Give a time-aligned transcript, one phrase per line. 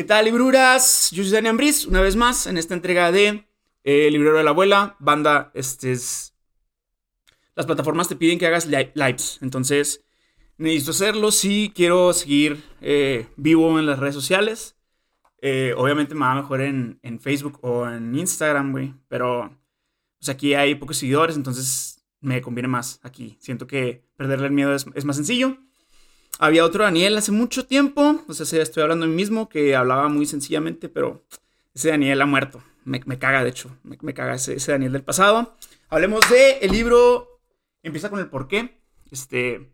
[0.00, 1.10] ¿Qué tal, libruras?
[1.12, 3.46] Yo soy Dani Ambris, una vez más en esta entrega de
[3.84, 4.96] eh, Librero de la Abuela.
[4.98, 6.34] Banda, este es.
[7.54, 9.38] Las plataformas te piden que hagas lives.
[9.42, 10.02] Entonces,
[10.56, 14.74] necesito hacerlo si quiero seguir eh, vivo en las redes sociales.
[15.42, 18.94] Eh, obviamente me va mejor en, en Facebook o en Instagram, güey.
[19.06, 19.54] Pero
[20.18, 23.36] pues aquí hay pocos seguidores, entonces me conviene más aquí.
[23.38, 25.58] Siento que perderle el miedo es más sencillo.
[26.42, 30.08] Había otro Daniel hace mucho tiempo, o sea, estoy hablando de mí mismo, que hablaba
[30.08, 31.22] muy sencillamente, pero
[31.74, 32.62] ese Daniel ha muerto.
[32.86, 35.54] Me, caga, de hecho, me, caga ese, Daniel del pasado.
[35.90, 37.42] Hablemos de el libro,
[37.82, 38.80] empieza con el por qué.
[39.10, 39.70] Este,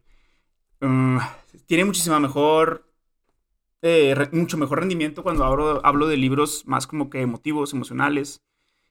[0.80, 1.20] um,
[1.66, 2.92] tiene muchísima mejor,
[3.82, 8.42] eh, mucho mejor rendimiento cuando hablo, hablo de libros más como que emotivos, emocionales,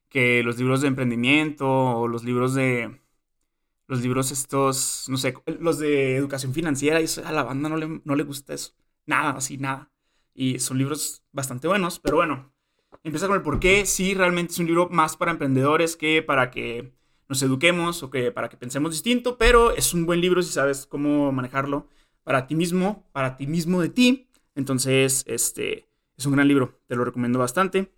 [0.07, 3.01] que los libros de emprendimiento o los libros de
[3.87, 8.01] los libros estos, no sé, los de educación financiera, y a la banda no le,
[8.03, 8.73] no le gusta eso.
[9.05, 9.91] Nada, así, nada.
[10.33, 12.51] Y son libros bastante buenos, pero bueno,
[13.03, 13.85] empieza con el por qué.
[13.85, 16.93] Sí, realmente es un libro más para emprendedores que para que
[17.29, 20.85] nos eduquemos o que para que pensemos distinto, pero es un buen libro si sabes
[20.85, 21.87] cómo manejarlo
[22.23, 24.27] para ti mismo, para ti mismo de ti.
[24.55, 27.91] Entonces, este es un gran libro, te lo recomiendo bastante.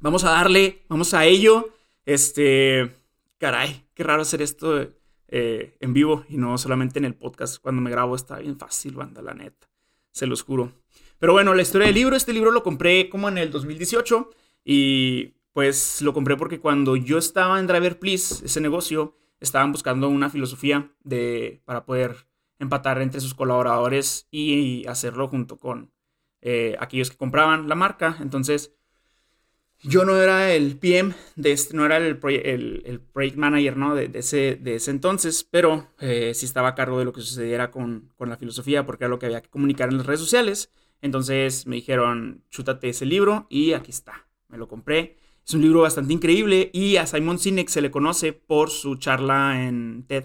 [0.00, 1.70] Vamos a darle, vamos a ello.
[2.04, 2.94] Este,
[3.38, 4.88] caray, qué raro hacer esto
[5.28, 7.60] eh, en vivo y no solamente en el podcast.
[7.60, 9.68] Cuando me grabo está bien fácil, banda, la neta.
[10.12, 10.72] Se los juro.
[11.18, 14.30] Pero bueno, la historia del libro, este libro lo compré como en el 2018
[14.64, 20.08] y pues lo compré porque cuando yo estaba en Driver Please, ese negocio, estaban buscando
[20.08, 22.26] una filosofía de, para poder
[22.58, 25.92] empatar entre sus colaboradores y hacerlo junto con
[26.40, 28.18] eh, aquellos que compraban la marca.
[28.20, 28.74] Entonces,
[29.84, 33.94] yo no era el PM, de este, no era el, project manager ¿no?
[33.94, 37.70] de, ese, de ese entonces, pero eh, sí estaba a cargo de lo que sucediera
[37.70, 40.72] con, con, la filosofía, porque era lo que había que comunicar en las redes sociales.
[41.02, 44.26] Entonces me dijeron, chútate ese libro y aquí está.
[44.48, 45.18] Me lo compré.
[45.46, 49.66] Es un libro bastante increíble y a Simon Sinek se le conoce por su charla
[49.66, 50.24] en TED,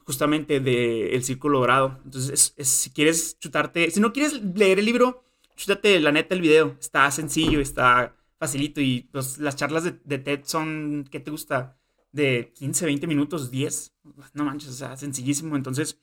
[0.00, 1.98] justamente de El Círculo Dorado.
[2.04, 5.24] Entonces, si quieres chutarte, si no quieres leer el libro,
[5.56, 6.76] chútate la neta el video.
[6.78, 8.80] Está sencillo, está facilito.
[8.80, 11.78] Y pues las charlas de, TED son, ¿qué te gusta?
[12.10, 13.94] De 15, 20 minutos, 10.
[14.34, 15.54] No manches, o sea, sencillísimo.
[15.54, 16.00] Entonces,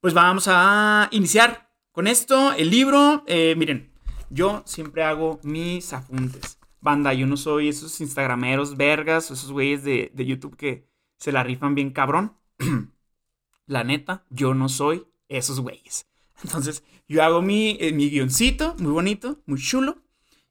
[0.00, 2.52] pues vamos a iniciar con esto.
[2.54, 3.92] El libro, eh, miren,
[4.30, 6.58] yo siempre hago mis apuntes.
[6.80, 11.44] Banda, yo no soy esos instagrameros vergas, esos güeyes de, de YouTube que se la
[11.44, 12.36] rifan bien cabrón.
[13.66, 16.08] la neta, yo no soy esos güeyes.
[16.42, 19.98] Entonces, yo hago mi, eh, mi guioncito, muy bonito, muy chulo.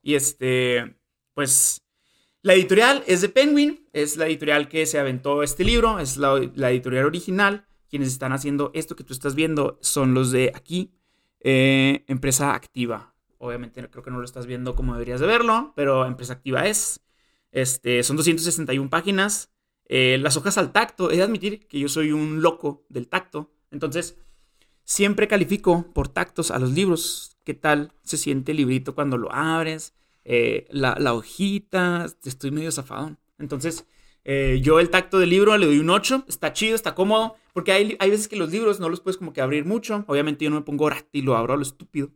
[0.06, 1.00] Y este,
[1.34, 1.84] pues,
[2.44, 6.38] la editorial es de Penguin, es la editorial que se aventó este libro, es la,
[6.70, 7.66] editorial original.
[7.90, 10.94] Quienes están haciendo esto que tú estás viendo son los de aquí,
[11.40, 13.16] eh, Empresa Activa.
[13.40, 17.02] Obviamente creo que no lo estás viendo como deberías de verlo, pero Empresa Activa es.
[17.52, 19.52] Este, son 261 páginas.
[19.86, 21.10] Eh, las hojas al tacto.
[21.10, 23.56] He de admitir que yo soy un loco del tacto.
[23.72, 24.20] Entonces,
[24.86, 29.32] siempre califico por tactos a los libros qué tal se siente el librito cuando lo
[29.32, 29.94] abres,
[30.26, 33.16] eh, la, hojita, estoy medio zafado.
[33.38, 33.86] Entonces,
[34.24, 37.72] eh, yo el tacto del libro le doy un 8, está chido, está cómodo, porque
[37.72, 40.04] hay, hay, veces que los libros no los puedes como que abrir mucho.
[40.08, 42.12] Obviamente yo no me pongo y lo abro a lo estúpido,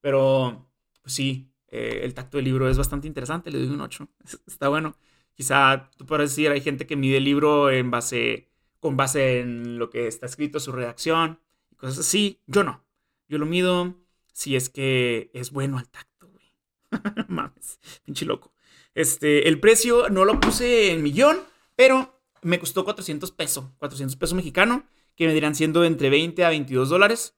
[0.00, 0.68] pero
[1.02, 4.08] pues sí, eh, el tacto del libro es bastante interesante, le doy un 8,
[4.46, 4.96] está bueno.
[5.34, 8.50] Quizá tú puedes decir, hay gente que mide el libro en base,
[8.80, 11.40] con base en lo que está escrito, su redacción,
[11.76, 12.40] cosas así.
[12.46, 12.84] Yo no.
[13.28, 13.96] Yo lo mido
[14.32, 16.52] si es que es bueno al tacto, güey.
[17.28, 18.52] Mames, pinche loco.
[18.94, 21.38] Este, el precio no lo puse en millón,
[21.74, 24.86] pero me costó 400 pesos, 400 pesos mexicano,
[25.16, 27.36] que me dirán siendo entre 20 a 22 dólares.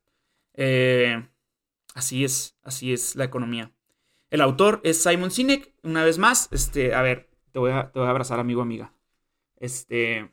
[0.54, 1.26] Eh,
[1.94, 3.72] así es, así es la economía.
[4.30, 6.48] El autor es Simon Sinek, una vez más.
[6.52, 8.92] Este, a ver, te voy a, te voy a abrazar, amigo, amiga.
[9.56, 10.30] Este,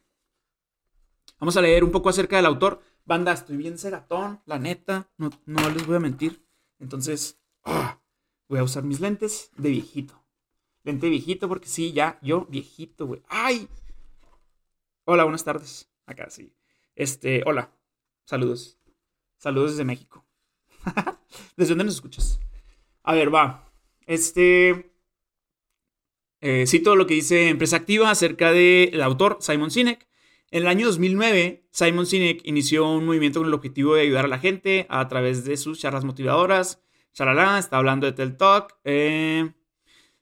[1.39, 2.81] vamos a leer un poco acerca del autor.
[3.05, 6.43] Banda, estoy bien ceratón, la neta, no, no les voy a mentir.
[6.79, 8.01] Entonces, ah,
[8.47, 10.25] voy a usar mis lentes de viejito.
[10.83, 13.21] Lente viejito porque sí, ya, yo viejito, güey.
[13.27, 13.67] ¡Ay!
[15.05, 15.89] Hola, buenas tardes.
[16.07, 16.51] Acá sí.
[16.95, 17.71] Este, hola.
[18.25, 18.79] Saludos.
[19.37, 20.25] Saludos desde México.
[21.57, 22.39] ¿Desde dónde nos escuchas?
[23.03, 23.71] A ver, va.
[24.07, 24.91] Este.
[26.41, 30.07] Eh, cito lo que dice Empresa Activa acerca del autor Simon Sinek.
[30.55, 34.29] En el año 2009, Simon Sinek inició un movimiento con el objetivo de ayudar a
[34.29, 36.81] la gente a través de sus charlas motivadoras.
[37.11, 38.73] Charalá, está hablando de TED Talk.
[38.85, 39.51] Eh,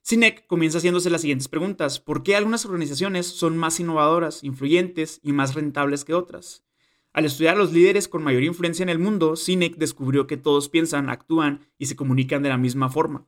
[0.02, 2.00] Sinek comienza haciéndose las siguientes preguntas.
[2.00, 6.64] ¿Por qué algunas organizaciones son más innovadoras, influyentes y más rentables que otras?
[7.12, 10.68] Al estudiar a los líderes con mayor influencia en el mundo, Sinek descubrió que todos
[10.68, 13.28] piensan, actúan y se comunican de la misma forma.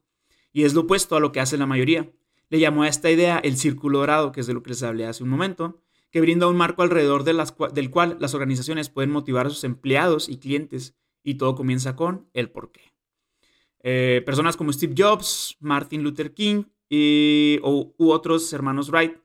[0.52, 2.12] y es lo opuesto a lo que hace la mayoría.
[2.50, 5.06] Le llamó a esta idea el círculo dorado, que es de lo que les hablé
[5.06, 5.85] hace un momento,
[6.16, 10.38] que brinda un marco alrededor del cual las organizaciones pueden motivar a sus empleados y
[10.38, 12.94] clientes, y todo comienza con el porqué.
[13.84, 19.18] Eh, personas como Steve Jobs, Martin Luther King y, u otros hermanos Wright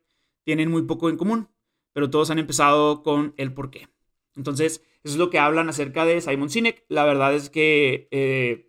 [0.43, 1.49] tienen muy poco en común,
[1.93, 3.87] pero todos han empezado con el porqué.
[4.35, 6.87] Entonces, eso es lo que hablan acerca de Simon Sinek.
[6.89, 8.69] La verdad es que eh,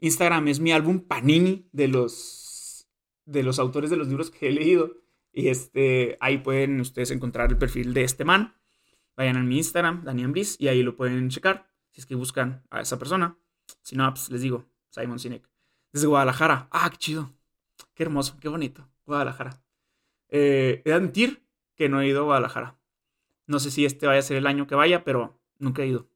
[0.00, 2.88] Instagram es mi álbum Panini de los,
[3.26, 4.96] de los autores de los libros que he leído.
[5.32, 8.54] Y este, ahí pueden ustedes encontrar el perfil de este man.
[9.16, 12.64] Vayan a mi Instagram, Daniel Brice, y ahí lo pueden checar si es que buscan
[12.70, 13.36] a esa persona.
[13.82, 15.48] Si no, pues les digo, Simon Sinek.
[15.92, 16.68] Desde Guadalajara.
[16.70, 17.32] Ah, qué chido.
[17.94, 18.88] Qué hermoso, qué bonito.
[19.06, 19.62] Guadalajara.
[20.28, 21.44] Eh, he de admitir
[21.74, 22.78] que no he ido a Guadalajara.
[23.46, 26.08] No sé si este vaya a ser el año que vaya, pero nunca he ido.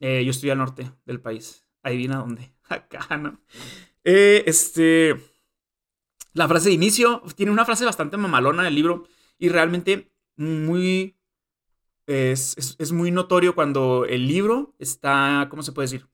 [0.00, 1.64] Eh, yo estoy al norte del país.
[1.82, 2.52] Adivina dónde.
[2.68, 3.40] Acá, ¿no?
[4.04, 5.16] Eh, este.
[6.32, 9.06] La frase de inicio tiene una frase bastante mamalona del libro
[9.38, 11.16] y realmente muy.
[12.06, 15.46] Es, es, muy notorio cuando el libro está.
[15.50, 16.06] ¿Cómo se puede decir?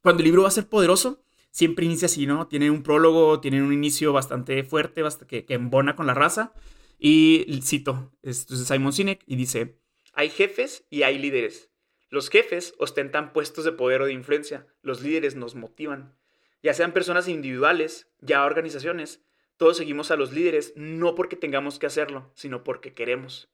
[0.00, 2.46] Cuando el libro va a ser poderoso, siempre inicia así, ¿no?
[2.48, 6.52] Tiene un prólogo, tiene un inicio bastante fuerte, que, que embona con la raza.
[6.98, 9.78] Y cito, es Simon Sinek, y dice,
[10.12, 11.70] hay jefes y hay líderes.
[12.08, 16.16] Los jefes ostentan puestos de poder o de influencia, los líderes nos motivan.
[16.66, 19.22] Ya sean personas individuales, ya organizaciones,
[19.56, 23.48] todos seguimos a los líderes no porque tengamos que hacerlo, sino porque queremos.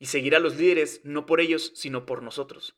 [0.00, 2.74] Y seguir a los líderes no por ellos, sino por nosotros.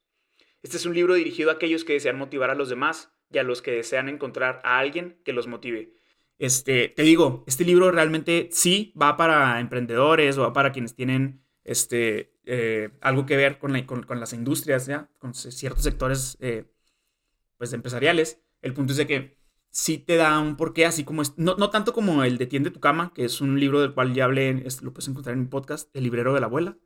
[0.62, 3.44] Este es un libro dirigido a aquellos que desean motivar a los demás y a
[3.44, 5.94] los que desean encontrar a alguien que los motive.
[6.38, 11.40] Este, te digo, este libro realmente sí va para emprendedores o va para quienes tienen
[11.64, 15.08] este, eh, algo que ver con, con, las industrias, ¿ya?
[15.18, 16.66] con ciertos sectores eh,
[17.56, 18.42] pues, empresariales.
[18.60, 19.37] El punto es de que
[19.70, 22.70] sí te da un porqué, así como, es, no, no, tanto como el de Tiende
[22.70, 25.46] tu cama, que es un libro del cual ya hablé, lo puedes encontrar en mi
[25.46, 26.78] podcast, El librero de la abuela,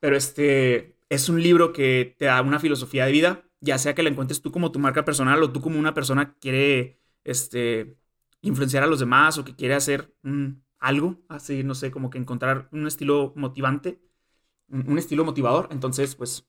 [0.00, 4.02] pero este es un libro que te da una filosofía de vida, ya sea que
[4.02, 7.96] la encuentres tú como tu marca personal o tú como una persona que quiere este,
[8.42, 10.14] influenciar a los demás o que quiere hacer
[10.78, 14.00] algo, así, no sé, como que encontrar un estilo motivante,
[14.68, 15.68] un, estilo motivador.
[15.70, 16.48] Entonces, pues,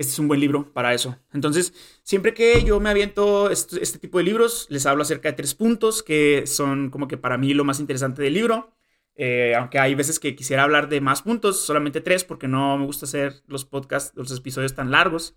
[0.00, 1.18] este es un buen libro para eso.
[1.30, 5.54] Entonces, siempre que yo me aviento este, tipo de libros, les hablo acerca de tres
[5.54, 8.74] puntos que son como que para mí lo más interesante del libro.
[9.14, 12.86] Eh, aunque hay veces que quisiera hablar de más puntos, solamente tres, porque no me
[12.86, 15.36] gusta hacer los podcasts, los episodios tan largos.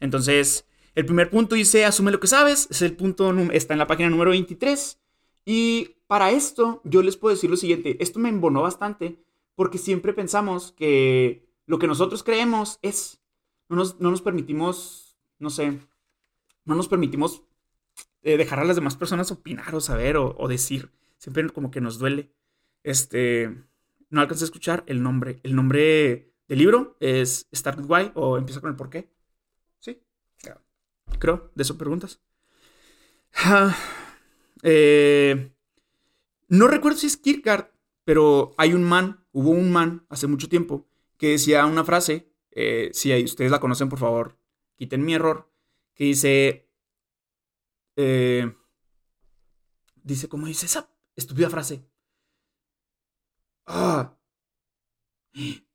[0.00, 3.86] Entonces, el primer punto dice, asume lo que sabes, es el punto, está en la
[3.86, 4.98] página número 23.
[5.44, 9.22] Y para esto yo les puedo decir lo siguiente, esto me embonó bastante
[9.56, 13.19] porque siempre pensamos que lo que nosotros creemos es,
[13.70, 15.78] no nos, permitimos, no sé,
[16.64, 17.44] no nos permitimos
[18.22, 21.98] eh, dejar a las demás personas opinar o saber o, decir, siempre como que nos
[21.98, 22.32] duele.
[22.82, 23.62] Este,
[24.08, 28.38] no alcancé a escuchar el nombre, el nombre del libro es Start with Why o
[28.38, 29.08] empieza con el por qué.
[29.78, 30.02] Sí,
[31.20, 32.20] creo, de eso preguntas.
[33.34, 33.76] Ah,
[34.64, 35.52] eh,
[36.48, 37.70] no recuerdo si es Kierkegaard,
[38.04, 42.90] pero hay un man, hubo un man hace mucho tiempo que decía una frase, eh,
[42.92, 44.38] si ustedes la conocen, por favor,
[44.76, 45.50] quiten mi error,
[45.94, 46.68] que dice,
[47.96, 48.52] eh,
[50.02, 51.84] dice, ¿cómo dice esa estúpida frase?
[53.66, 54.16] Ah,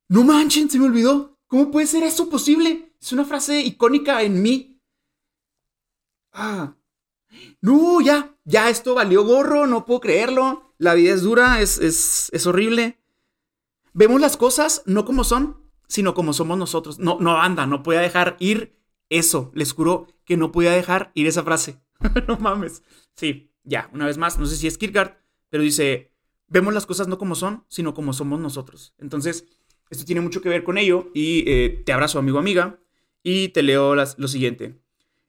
[0.07, 1.39] no manchen, se me olvidó.
[1.47, 2.93] ¿Cómo puede ser eso posible?
[3.01, 4.81] Es una frase icónica en mí.
[6.31, 6.75] Ah,
[7.61, 10.73] no, ya, ya esto valió gorro, no puedo creerlo.
[10.77, 12.99] La vida es dura, es, es, horrible.
[13.93, 16.99] Vemos las cosas no como son, sino como somos nosotros.
[16.99, 18.75] No, no, anda, no podía dejar ir
[19.09, 19.51] eso.
[19.53, 21.79] Les juro que no podía dejar ir esa frase.
[22.27, 22.83] no mames.
[23.15, 25.17] Sí, ya, una vez más, no sé si es Kierkegaard,
[25.49, 26.11] pero dice,
[26.47, 28.93] vemos las cosas no como son, sino como somos nosotros.
[28.97, 29.45] Entonces,
[29.89, 32.79] esto tiene mucho que ver con ello y eh, te abrazo, amigo, amiga,
[33.23, 34.79] y te leo lo siguiente.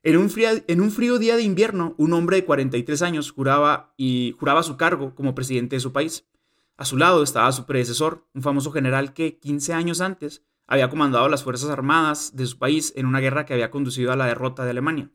[0.07, 4.77] En un, frío, día de invierno, un hombre de 43 años juraba, y juraba su
[4.77, 6.29] cargo como presidente de su país.
[6.76, 11.28] A su lado estaba su predecesor, un famoso general que 15 años antes había comandado
[11.28, 14.64] las Fuerzas Armadas de su país en una guerra que había conducido a la derrota
[14.64, 15.11] de Alemania.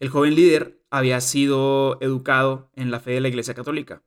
[0.00, 4.02] El joven líder había sido educado en la fe de la Iglesia Católica.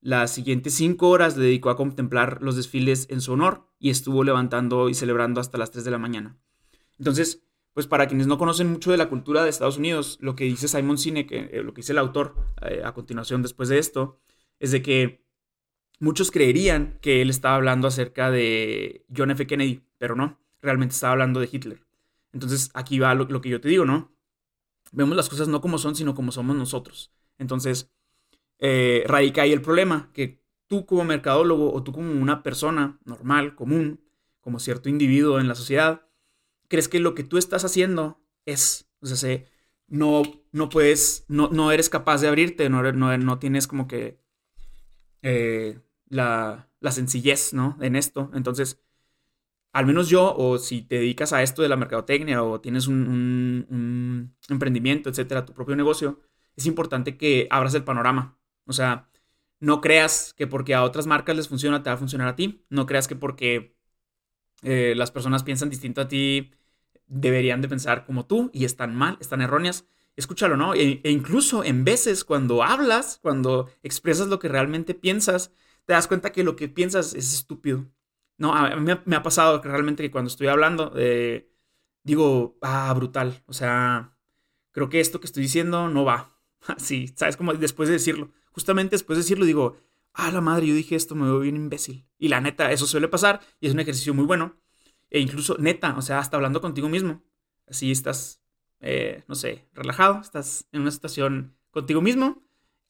[0.00, 4.22] Las siguientes cinco horas le dedicó a contemplar los desfiles en su honor y estuvo
[4.22, 6.38] levantando y celebrando hasta las 3 de la mañana.
[6.98, 7.42] Entonces,
[7.72, 10.68] pues para quienes no conocen mucho de la cultura de Estados Unidos, lo que dice
[10.68, 14.20] Simon Sinek, eh, lo que dice el autor eh, a continuación después de esto,
[14.60, 15.25] es de que
[15.98, 19.46] muchos creerían que él estaba hablando acerca de John F.
[19.46, 21.80] Kennedy, pero no, realmente estaba hablando de Hitler.
[22.32, 24.12] Entonces aquí va lo, que yo te digo, ¿no?
[24.92, 27.12] Vemos las cosas no como son, sino como somos nosotros.
[27.38, 27.90] Entonces,
[28.58, 33.54] eh, radica ahí el problema, que tú como mercadólogo o tú como una persona normal,
[33.54, 34.00] común,
[34.40, 36.06] como cierto individuo en la sociedad,
[36.68, 39.44] crees que lo que tú estás haciendo es, o sea,
[39.88, 40.22] no,
[40.52, 44.18] no puedes, no, no eres capaz de abrirte, no, no, no tienes como que
[45.22, 47.76] eh, la, sencillez, ¿no?
[47.80, 48.30] En esto.
[48.34, 48.80] Entonces,
[49.72, 54.34] al menos yo, o si te dedicas a esto de la mercadotecnia o tienes un,
[54.48, 56.20] emprendimiento, etcétera, tu propio negocio,
[56.56, 58.38] es importante que abras el panorama.
[58.66, 59.10] O sea,
[59.60, 62.64] no creas que porque a otras marcas les funciona, te va a funcionar a ti.
[62.70, 63.76] No creas que porque
[64.62, 66.52] eh, las personas piensan distinto a ti,
[67.06, 69.86] deberían de pensar como tú y están mal, están erróneas.
[70.16, 70.74] Escúchalo, ¿no?
[70.74, 75.52] E, e incluso en veces cuando hablas, cuando expresas lo que realmente piensas,
[75.86, 77.86] te das cuenta que lo que piensas es estúpido.
[78.38, 81.50] No, a mí me ha pasado que realmente que cuando estoy hablando, eh,
[82.02, 83.42] digo, ah, brutal.
[83.46, 84.16] O sea,
[84.72, 86.36] creo que esto que estoy diciendo no va.
[86.66, 87.36] Así, ¿sabes?
[87.36, 88.32] Como después de decirlo.
[88.50, 89.78] Justamente después de decirlo digo,
[90.12, 92.06] ah, la madre, yo dije esto, me veo bien imbécil.
[92.18, 94.56] Y la neta, eso suele pasar y es un ejercicio muy bueno.
[95.10, 97.22] E incluso, neta, o sea, hasta hablando contigo mismo.
[97.68, 98.42] Así estás,
[98.80, 102.42] eh, no sé, relajado, estás en una situación contigo mismo,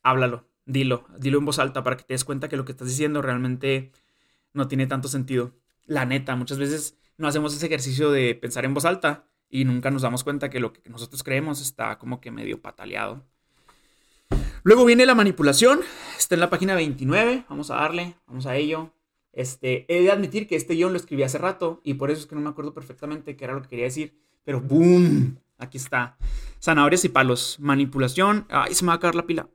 [0.03, 2.89] háblalo, dilo, dilo en voz alta para que te des cuenta que lo que estás
[2.89, 3.93] diciendo realmente
[4.53, 5.55] no tiene tanto sentido.
[5.87, 9.91] La neta, muchas veces no hacemos ese ejercicio de pensar en voz alta y nunca
[9.91, 13.25] nos damos cuenta que lo que nosotros creemos está como que medio pataleado.
[14.65, 15.81] Luego viene la manipulación,
[16.19, 18.91] está en la página 29, vamos a darle, vamos a ello.
[19.33, 22.27] Este, he de admitir que este guion lo escribí hace rato y por eso es
[22.27, 25.39] que no me acuerdo perfectamente qué era lo que quería decir, pero ¡boom!
[25.59, 26.17] Aquí está.
[26.61, 28.47] Zanahorias y palos, manipulación.
[28.49, 29.49] Ay, se me va a acabar la pila.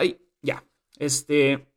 [0.00, 0.64] Ay, ya.
[0.98, 1.70] Este,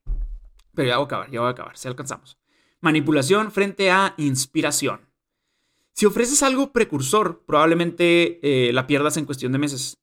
[0.73, 2.37] pero ya voy a acabar, ya voy a acabar, si alcanzamos.
[2.79, 5.01] Manipulación frente a inspiración.
[5.91, 9.97] Si ofreces algo precursor, probablemente eh, la pierdas en cuestión de meses.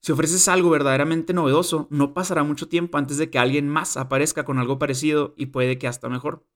[0.00, 4.44] Si ofreces algo verdaderamente novedoso, no pasará mucho tiempo antes de que alguien más aparezca
[4.44, 6.46] con algo parecido y puede que hasta mejor.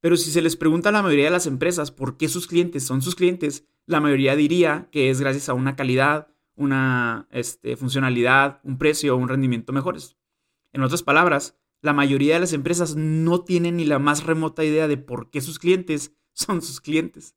[0.00, 2.84] Pero si se les pregunta a la mayoría de las empresas por qué sus clientes
[2.84, 8.60] son sus clientes, la mayoría diría que es gracias a una calidad, una este, funcionalidad,
[8.64, 10.16] un precio o un rendimiento mejores.
[10.72, 14.88] En otras palabras, la mayoría de las empresas no tienen ni la más remota idea
[14.88, 17.34] de por qué sus clientes son sus clientes.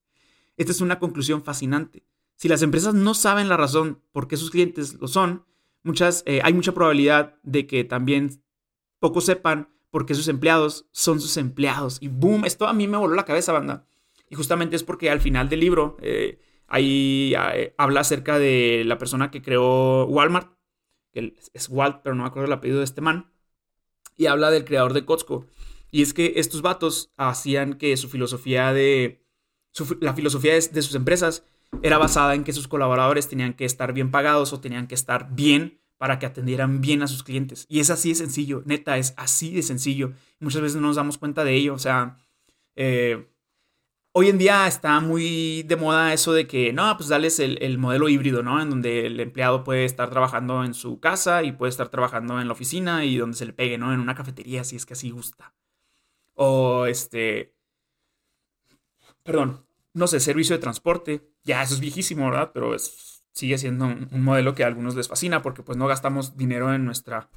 [0.57, 2.05] Esta es una conclusión fascinante.
[2.35, 5.45] Si las empresas no saben la razón por qué sus clientes lo son,
[5.83, 8.41] muchas, eh, hay mucha probabilidad de que también
[8.99, 11.97] pocos sepan por qué sus empleados son sus empleados.
[12.01, 13.85] Y boom, esto a mí me voló la cabeza, banda.
[14.29, 18.97] Y justamente es porque al final del libro eh, ahí eh, habla acerca de la
[18.97, 20.51] persona que creó Walmart,
[21.11, 23.31] que es Walt, pero no me acuerdo el apellido de este man
[24.17, 25.45] y habla del creador de Costco.
[25.91, 29.25] Y es que estos vatos hacían que su filosofía de.
[30.01, 31.43] la filosofía de, sus empresas
[31.81, 35.33] era basada en que sus colaboradores tenían que estar bien pagados o tenían que estar
[35.33, 37.65] bien para que atendieran bien a sus clientes.
[37.69, 40.13] Y es así de sencillo, neta, es así de sencillo.
[40.39, 41.73] Muchas veces no nos damos cuenta de ello.
[41.73, 42.17] O sea,
[42.75, 43.27] eh,
[44.17, 48.07] Hoy en día está muy de moda eso de que, no, pues dales el, modelo
[48.07, 48.61] híbrido, ¿no?
[48.61, 52.47] En donde el empleado puede estar trabajando en su casa y puede estar trabajando en
[52.47, 53.93] la oficina y donde se le pegue, ¿no?
[53.93, 55.53] En una cafetería, si es que así gusta.
[56.33, 57.57] O este...
[59.21, 61.29] Perdón, no sé, servicio de transporte.
[61.43, 62.51] Ya, eso es viejísimo, ¿verdad?
[62.53, 62.73] Pero
[63.33, 66.85] sigue siendo un, modelo que a algunos les fascina porque pues no gastamos dinero en
[66.85, 67.29] nuestra,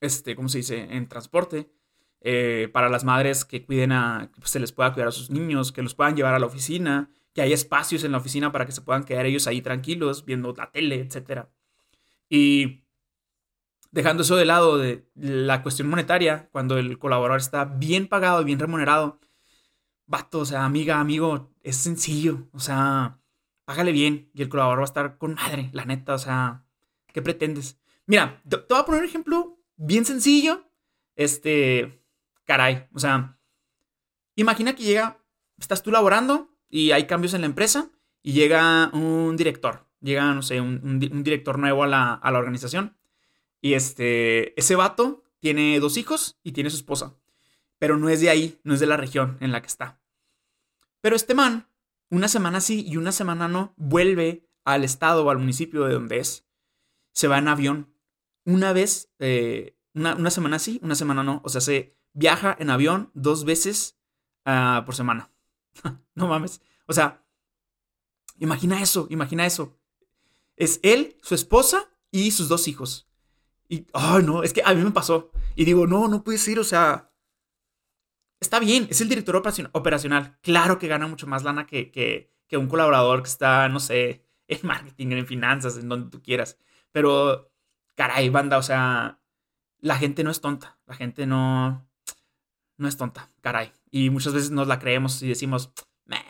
[0.00, 0.96] este, ¿cómo se dice?
[0.96, 1.70] En transporte.
[2.20, 5.70] Eh, para las madres que cuiden a, que se les pueda cuidar a sus niños,
[5.70, 8.72] que los puedan llevar a la oficina, que haya espacios en la oficina para que
[8.72, 11.46] se puedan quedar ellos ahí tranquilos viendo la tele, etc.
[12.28, 12.84] Y
[13.90, 18.58] dejando eso de lado de la cuestión monetaria, cuando el colaborador está bien pagado bien
[18.58, 19.20] remunerado,
[20.06, 23.20] vato, o sea, amiga, amigo, es sencillo, o sea,
[23.64, 26.64] págale bien y el colaborador va a estar con madre, la neta, o sea,
[27.12, 27.78] ¿qué pretendes?
[28.06, 30.70] Mira, te voy a poner un ejemplo bien sencillo,
[31.16, 32.05] este,
[32.46, 33.38] caray, o sea,
[34.36, 35.22] imagina que llega,
[35.58, 37.90] estás tú laborando y hay cambios en la empresa
[38.22, 42.96] y llega un director, llega, no sé, un, director nuevo a la, a la, organización
[43.60, 47.16] y este, ese vato tiene dos hijos y tiene su esposa,
[47.78, 50.00] pero no es de ahí, no es de la región en la que está.
[51.00, 51.68] Pero este man,
[52.10, 56.18] una semana sí y una semana no, vuelve al estado o al municipio de donde
[56.18, 56.46] es.
[57.12, 57.94] Se va en avión.
[58.44, 61.40] Una vez, eh, una, una, semana sí, una semana no.
[61.44, 63.98] O sea, se viaja en avión dos veces
[64.46, 65.30] uh, por semana.
[66.14, 66.60] no mames.
[66.86, 67.22] O sea,
[68.38, 69.78] imagina eso, imagina eso.
[70.56, 73.08] Es él, su esposa y sus dos hijos.
[73.68, 75.30] Y, ay, no, es que a mí me pasó.
[75.54, 77.12] Y digo, no, no puede ser, o sea,
[78.40, 79.36] está bien, es el director
[79.72, 80.38] operacional.
[80.40, 84.60] Claro que gana mucho más lana que, que un colaborador que está, no sé, en
[84.62, 86.58] marketing, en finanzas, en donde tú quieras.
[86.92, 87.52] Pero,
[87.94, 89.20] caray, banda, o sea,
[89.80, 90.78] la gente no es tonta.
[90.86, 91.86] La gente no,
[92.76, 93.72] no es tonta, caray.
[93.90, 95.70] Y muchas veces nos la creemos y decimos,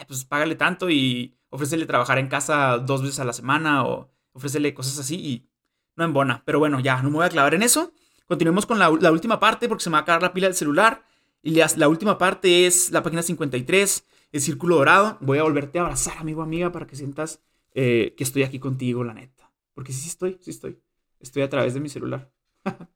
[0.07, 4.75] pues págale tanto y ofrécele trabajar en casa dos veces a la semana o ofrécele
[4.75, 5.49] cosas así y
[5.97, 6.43] no embona.
[6.45, 7.93] Pero bueno, ya, no me voy a clavar en eso.
[8.27, 11.05] Continuemos con la, última parte porque se me va a acabar la pila del celular.
[11.43, 15.19] Y la, última parte es la página 53, el círculo dorado.
[15.21, 17.41] Voy a volverte a abrazar, amigo, amiga, para que sientas
[17.73, 19.53] eh, que estoy aquí contigo, la neta.
[19.75, 20.81] Porque sí, sí estoy, sí estoy.
[21.21, 22.31] Estoy a través de mi celular.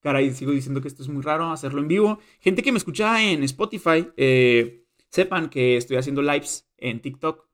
[0.00, 2.18] Caray, sigo diciendo que esto es muy raro hacerlo en vivo.
[2.40, 7.46] Gente que me escucha en Spotify, eh, sepan que estoy haciendo lives en TikTok.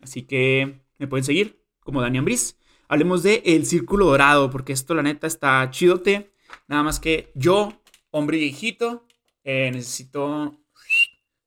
[0.00, 2.58] Así que me pueden seguir como Dani Ambris.
[2.88, 6.32] Hablemos de El Círculo Dorado, porque esto la neta está chidote.
[6.68, 9.06] Nada más que yo, hombre viejito,
[9.44, 10.58] eh, necesito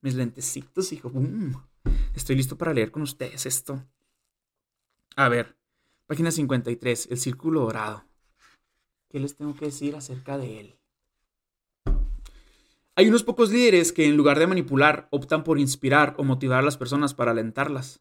[0.01, 1.11] mis lentecitos, hijo.
[2.15, 3.83] Estoy listo para leer con ustedes esto.
[5.15, 5.55] A ver,
[6.05, 8.03] página 53, El Círculo Dorado.
[9.17, 10.75] ¿Qué les tengo que decir acerca de él?
[12.95, 16.61] Hay unos pocos líderes que en lugar de manipular optan por inspirar o motivar a
[16.61, 17.99] las personas para alentarlas.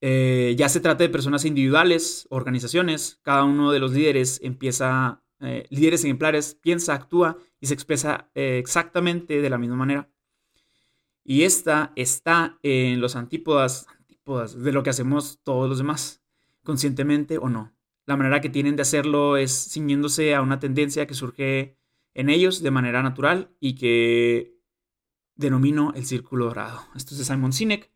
[0.00, 5.66] Eh, ya se trata de personas individuales, organizaciones, cada uno de los líderes empieza, eh,
[5.70, 10.08] líderes ejemplares, piensa, actúa y se expresa eh, exactamente de la misma manera.
[11.24, 16.22] Y esta está en los antípodas, antípodas de lo que hacemos todos los demás,
[16.62, 17.73] conscientemente o no.
[18.06, 21.78] La manera que tienen de hacerlo es ciñéndose a una tendencia que surge
[22.12, 24.58] en ellos de manera natural y que
[25.36, 26.82] denomino el círculo dorado.
[26.94, 27.90] Esto es de Simon Sinek.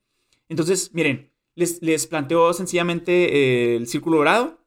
[0.49, 4.65] Entonces, miren, les, les planteo sencillamente eh, el círculo dorado.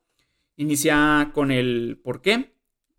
[0.58, 2.56] Inicia con el por qué.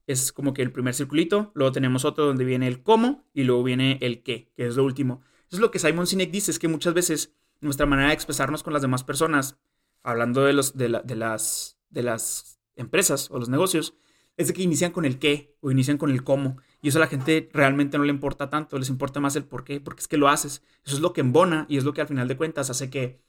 [0.06, 1.52] Es como que el primer circulito.
[1.54, 4.84] Luego tenemos otro donde viene el cómo y luego viene el qué, que es lo
[4.84, 5.22] último.
[5.46, 8.62] Eso es lo que Simon Sinek dice, es que muchas veces nuestra manera de expresarnos
[8.62, 9.58] con las demás personas,
[10.02, 13.94] hablando de, los, de, de las, de las empresas o los negocios,
[14.36, 16.56] es de que inician con el qué o inician con el cómo.
[16.80, 19.64] Y eso a la gente realmente no le importa tanto, les importa más el por
[19.64, 20.62] qué, porque es que lo haces.
[20.84, 23.20] Eso es lo que embona y es lo que al final de cuentas hace que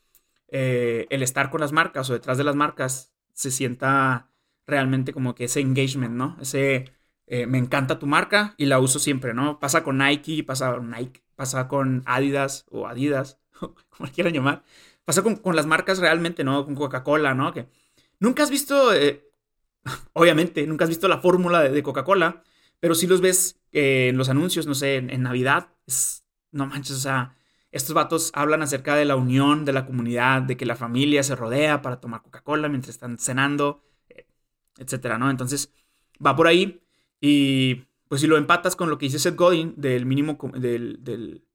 [0.48, 4.30] eh, el estar con las marcas o detrás de las marcas se sienta
[4.66, 6.38] realmente como que ese engagement, ¿no?
[6.42, 6.94] Ese
[7.28, 9.60] eh, me encanta tu marca y la uso siempre, ¿no?
[9.60, 13.40] Pasa con Nike, pasa con Nike, pasa con Adidas o Adidas,
[13.90, 14.64] como quieran llamar.
[15.06, 16.66] Pasa con, las marcas realmente, ¿no?
[16.66, 17.54] Con Coca-Cola, ¿no?
[17.54, 17.68] Que
[18.24, 19.30] nunca has visto, eh,
[20.14, 22.42] obviamente, nunca has visto la fórmula de, Coca-Cola,
[22.80, 25.70] pero sí los ves en los anuncios, no sé, en, Navidad.
[25.86, 27.36] Es, no manches, o sea,
[27.72, 31.36] estos vatos hablan acerca de la unión de la comunidad, de que la familia se
[31.36, 34.26] rodea para tomar Coca-Cola mientras están cenando, eh,
[34.78, 35.30] etcétera, ¿no?
[35.30, 35.74] Entonces,
[36.26, 36.82] va por ahí
[37.20, 41.46] y pues si lo empatas con lo que dice Seth Godin del mínimo, del, del,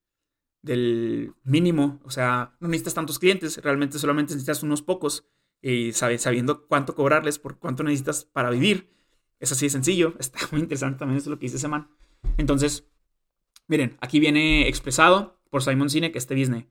[0.60, 5.24] del mínimo, o sea, no necesitas tantos clientes, realmente solamente necesitas unos pocos
[5.60, 8.90] y sabiendo cuánto cobrarles por cuánto necesitas para vivir.
[9.40, 11.88] Es así de sencillo, está muy interesante también eso es lo que dice ese man.
[12.36, 12.88] Entonces,
[13.66, 16.66] miren, aquí viene expresado por Simon Sinek este business.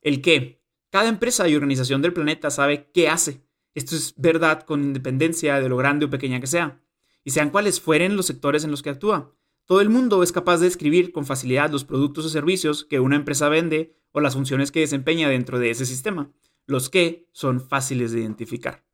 [0.00, 0.62] El qué.
[0.90, 3.42] Cada empresa y organización del planeta sabe qué hace.
[3.74, 6.82] Esto es verdad con independencia de lo grande o pequeña que sea.
[7.24, 9.34] Y sean cuales fueren los sectores en los que actúa.
[9.64, 13.16] Todo el mundo es capaz de describir con facilidad los productos o servicios que una
[13.16, 16.30] empresa vende o las funciones que desempeña dentro de ese sistema.
[16.66, 18.84] Los que son fáciles de identificar.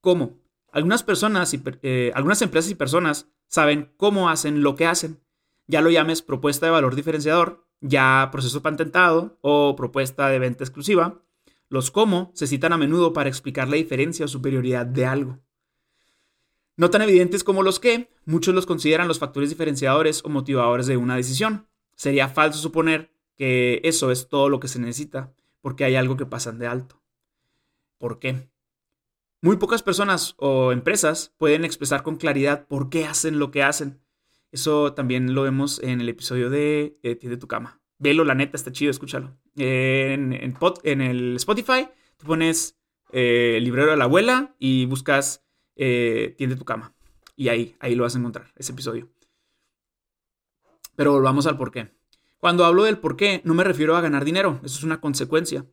[0.00, 0.38] ¿Cómo?
[0.72, 5.20] Algunas personas y eh, algunas empresas y personas saben cómo hacen lo que hacen.
[5.66, 11.20] Ya lo llames propuesta de valor diferenciador ya proceso patentado o propuesta de venta exclusiva.
[11.68, 15.38] Los cómo se citan a menudo para explicar la diferencia o superioridad de algo.
[16.76, 20.96] No tan evidentes como los qué, muchos los consideran los factores diferenciadores o motivadores de
[20.96, 21.66] una decisión.
[21.94, 25.32] Sería falso suponer que eso es todo lo que se necesita,
[25.64, 27.02] porque hay algo que pasan de alto.
[27.96, 28.50] ¿Por qué?
[29.40, 34.04] Muy pocas personas o empresas pueden expresar con claridad por qué hacen lo que hacen,
[34.52, 37.80] eso también lo vemos en el episodio de eh, tu cama.
[37.98, 39.38] Velo, la neta, está chido, escúchalo.
[39.56, 42.78] en, en, el Spotify, tú pones
[43.12, 45.44] eh, Librero de la Abuela y buscas
[45.76, 46.94] eh, Tiende tu cama.
[47.36, 49.08] Y ahí, ahí lo vas a encontrar, ese episodio.
[50.94, 51.90] Pero volvamos al porqué.
[52.44, 55.64] Cuando hablo del porqué, no me refiero a ganar dinero, eso es una consecuencia.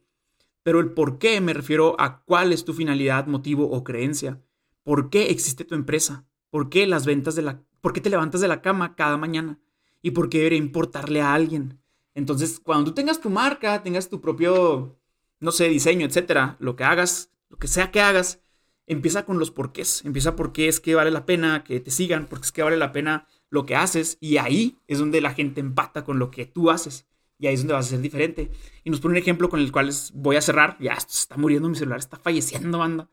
[0.63, 4.41] Pero el por qué me refiero a cuál es tu finalidad, motivo o creencia.
[4.81, 6.23] ¿Por qué existe tu empresa?
[6.49, 9.59] ¿Por qué las ventas de la ¿Por qué te levantas de la cama cada mañana?
[10.01, 11.77] ¿Y por qué debería importarle a alguien?
[12.15, 14.97] Entonces, cuando tú tengas tu marca, tengas tu propio,
[15.41, 18.39] no sé, diseño, etcétera, lo que hagas, lo que sea que hagas,
[18.87, 20.05] empieza con los porqués.
[20.05, 22.77] Empieza por qué es que vale la pena que te sigan, porque es que vale
[22.77, 24.17] la pena lo que haces.
[24.19, 27.05] Y ahí es donde la gente empata con lo que tú haces.
[27.37, 28.49] Y ahí es donde vas a ser diferente.
[28.83, 30.77] Y nos pone un ejemplo con el cual voy a cerrar.
[30.79, 33.09] Ya, está muriendo mi celular, está falleciendo, banda.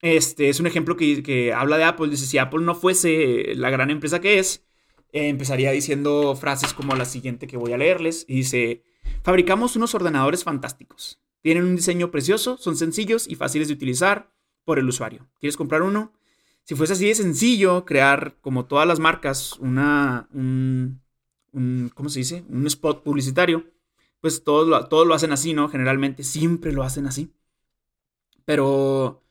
[0.00, 2.08] Este es un ejemplo que, habla de Apple.
[2.08, 4.64] Dice, si Apple no fuese la gran empresa que es,
[5.12, 8.24] empezaría diciendo frases como la siguiente que voy a leerles.
[8.28, 8.82] Y dice,
[9.22, 11.20] fabricamos unos ordenadores fantásticos.
[11.40, 14.32] Tienen un diseño precioso, son sencillos y fáciles de utilizar
[14.64, 15.28] por el usuario.
[15.40, 16.12] ¿Quieres comprar uno?
[16.64, 21.00] Si fuese así de sencillo crear, como todas las marcas, una, un,
[21.94, 22.44] ¿cómo se dice?
[22.48, 23.70] Un spot publicitario,
[24.20, 25.68] pues todos lo, todos lo hacen así, ¿no?
[25.68, 27.34] Generalmente siempre lo hacen así.
[28.44, 29.24] Pero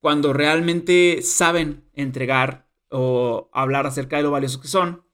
[0.00, 5.04] cuando realmente saben entregar o hablar acerca de lo valiosos que son,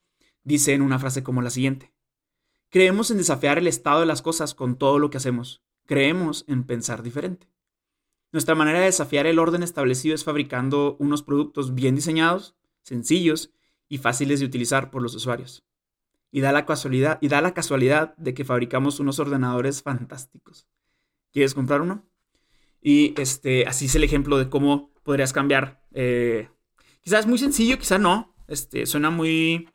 [0.44, 1.92] dicen una frase como la siguiente.
[2.70, 5.62] Creemos en desafiar el estado de las cosas con todo lo que hacemos.
[5.86, 7.48] Creemos en pensar diferente.
[8.36, 13.50] Nuestra manera de desafiar el orden establecido es fabricando unos productos bien diseñados, sencillos
[13.88, 15.64] y fáciles de utilizar por los usuarios.
[16.30, 20.68] Y da la casualidad, y da la casualidad de que fabricamos unos ordenadores fantásticos.
[21.32, 22.04] ¿Quieres comprar uno?
[22.82, 25.82] Y este, así es el ejemplo de cómo podrías cambiar.
[25.92, 26.50] Eh,
[27.00, 28.34] quizás muy sencillo, quizás no.
[28.48, 29.70] Este, suena muy,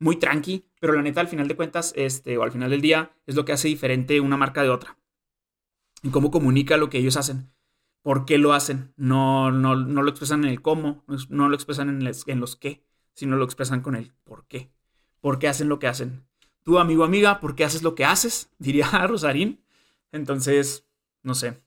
[0.00, 3.12] muy tranqui, pero la neta, al final de cuentas, este, o al final del día,
[3.28, 4.98] es lo que hace diferente una marca de otra.
[6.02, 7.52] Y cómo comunica lo que ellos hacen
[8.02, 8.92] por qué lo hacen.
[8.96, 12.04] No, no, no lo expresan en el cómo, no lo expresan en,
[12.40, 12.84] los qué,
[13.14, 14.70] sino lo expresan con el por qué.
[15.20, 16.24] ¿Por qué hacen lo que hacen?
[16.62, 18.50] Tú, amigo, amiga, ¿por qué haces lo que haces?
[18.58, 19.60] Diría Rosarín.
[20.12, 20.86] Entonces,
[21.22, 21.60] no sé.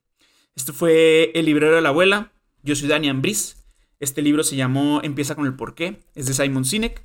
[0.55, 2.31] Este fue El librero de la abuela.
[2.63, 3.65] Yo soy Dani Ambris.
[3.99, 6.03] Este libro se llamó Empieza con el por qué.
[6.15, 7.03] Es de Simon Sinek.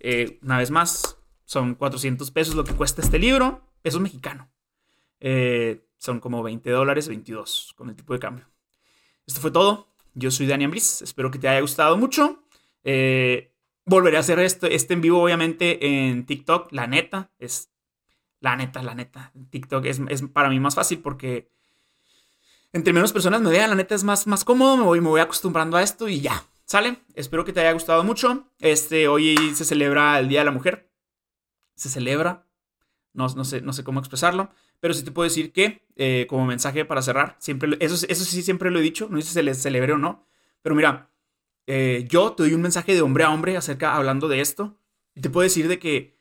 [0.00, 3.62] Eh, una vez más, son 400 pesos lo que cuesta este libro.
[3.82, 4.50] Pesos mexicano.
[5.20, 8.46] Eh, son como 20 dólares, 22 con el tipo de cambio.
[9.30, 9.86] Esto fue todo.
[10.14, 11.02] Yo soy Dani Ambris.
[11.02, 12.42] Espero que te haya gustado mucho.
[12.82, 16.72] Eh, volveré a hacer esto, este en vivo, obviamente, en TikTok.
[16.72, 17.70] La neta, es.
[18.40, 19.30] La neta, la neta.
[19.50, 20.00] TikTok es,
[20.32, 21.48] para mí más fácil porque.
[22.72, 24.76] Entre menos personas me vean, la neta es más, más cómodo.
[24.76, 26.44] Me voy, me voy acostumbrando a esto y ya.
[26.64, 26.96] ¿Sale?
[27.14, 28.48] Espero que te haya gustado mucho.
[28.58, 30.90] Este, hoy se celebra el Día de la Mujer.
[31.76, 32.48] Se celebra.
[33.12, 34.50] No, no, sé, no sé cómo expresarlo.
[34.80, 38.42] Pero sí te puedo decir que, eh, como mensaje para cerrar, siempre, eso, eso sí
[38.42, 40.26] siempre lo he dicho, no sé si se les celebre o no,
[40.62, 41.10] pero mira,
[41.66, 44.78] eh, yo te doy un mensaje de hombre a hombre acerca, hablando de esto,
[45.14, 46.18] y te puedo decir de que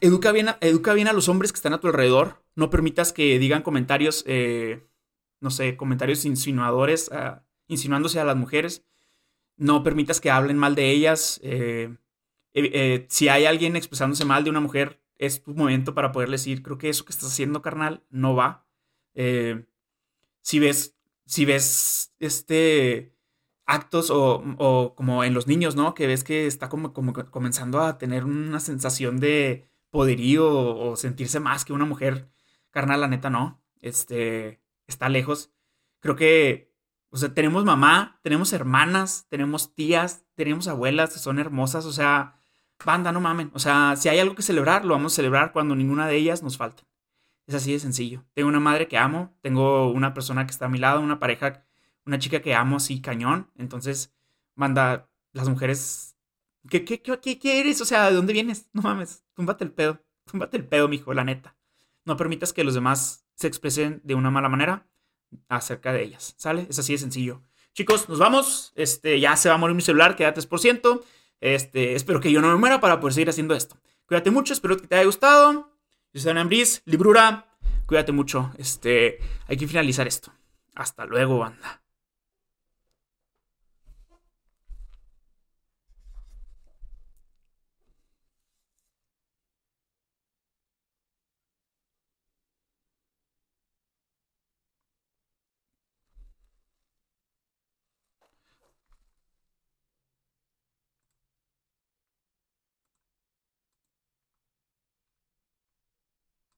[0.00, 3.12] educa bien, a, educa bien a los hombres que están a tu alrededor, no permitas
[3.12, 4.86] que digan comentarios, eh,
[5.40, 8.84] no sé, comentarios insinuadores, ah, insinuándose a las mujeres,
[9.56, 11.40] no permitas que hablen mal de ellas,
[13.08, 16.78] si hay alguien expresándose mal de una mujer, es tu momento para poderle decir, creo
[16.78, 18.66] que eso que estás haciendo, carnal, no va.
[19.14, 19.66] Eh,
[20.40, 23.14] si ves, si ves este
[23.66, 25.94] actos o, como en los niños, ¿no?
[25.94, 31.38] Que ves que está como, como comenzando a tener una sensación de poderío o, sentirse
[31.38, 32.30] más que una mujer,
[32.70, 33.62] carnal, la neta, no.
[33.82, 35.52] Este, está lejos.
[36.00, 36.72] Creo que,
[37.10, 42.39] o sea, tenemos mamá, tenemos hermanas, tenemos tías, tenemos abuelas que son hermosas, o sea,
[42.84, 43.50] banda, no mamen.
[43.54, 46.42] O sea, si hay algo que celebrar, lo vamos a celebrar cuando ninguna de ellas
[46.42, 46.84] nos falte.
[47.46, 48.24] Es así de sencillo.
[48.34, 51.64] Tengo una madre que amo, tengo una persona que está a mi lado, una pareja,
[52.06, 53.50] una chica que amo así cañón.
[53.56, 54.14] Entonces,
[54.54, 56.16] banda, las mujeres...
[56.68, 57.80] ¿Qué, qué, qué, qué eres?
[57.80, 58.68] O sea, ¿de dónde vienes?
[58.72, 60.04] No mames, túmbate el pedo.
[60.30, 61.56] Túmbate el pedo, mijo, la neta.
[62.04, 64.86] No permitas que los demás se expresen de una mala manera
[65.48, 66.34] acerca de ellas.
[66.36, 66.66] ¿Sale?
[66.68, 67.42] Es así de sencillo.
[67.72, 68.72] Chicos, nos vamos.
[68.76, 71.02] Este, ya se va a morir mi celular, queda 3%.
[71.40, 73.76] Este, espero que yo no me muera para poder seguir haciendo esto.
[74.06, 75.72] Cuídate mucho, espero que te haya gustado.
[76.12, 77.46] Yo soy Ambris, Librura.
[77.86, 78.52] Cuídate mucho.
[78.58, 80.32] Este, hay que finalizar esto.
[80.74, 81.79] Hasta luego, banda.